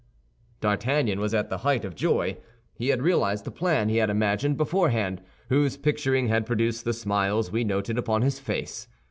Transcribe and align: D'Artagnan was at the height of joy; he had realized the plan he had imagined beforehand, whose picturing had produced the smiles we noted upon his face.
D'Artagnan 0.61 1.19
was 1.19 1.35
at 1.35 1.51
the 1.51 1.59
height 1.59 1.85
of 1.85 1.93
joy; 1.93 2.37
he 2.73 2.87
had 2.87 3.03
realized 3.03 3.45
the 3.45 3.51
plan 3.51 3.87
he 3.87 3.97
had 3.97 4.09
imagined 4.09 4.57
beforehand, 4.57 5.21
whose 5.49 5.77
picturing 5.77 6.27
had 6.27 6.47
produced 6.47 6.85
the 6.85 6.93
smiles 6.93 7.51
we 7.51 7.63
noted 7.63 7.99
upon 7.99 8.23
his 8.23 8.39
face. 8.39 8.87